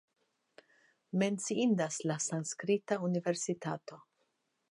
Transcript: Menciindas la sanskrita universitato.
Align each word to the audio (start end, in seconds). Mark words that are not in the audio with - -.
Menciindas 1.23 1.99
la 2.05 2.17
sanskrita 2.27 2.99
universitato. 3.11 4.01